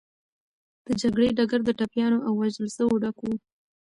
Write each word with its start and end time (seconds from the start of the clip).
د 0.85 0.87
جګړې 1.01 1.29
ډګر 1.37 1.61
د 1.65 1.69
ټپيانو 1.79 2.17
او 2.27 2.31
وژل 2.41 2.67
سوو 2.77 3.01
ډک 3.03 3.17
و. 3.21 3.25